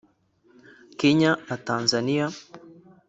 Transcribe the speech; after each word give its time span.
Kenya 0.99 1.31
na 1.47 1.57
Tanzaniya 1.65 2.25